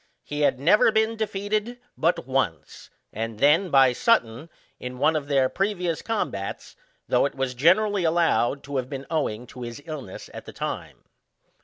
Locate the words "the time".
10.45-11.03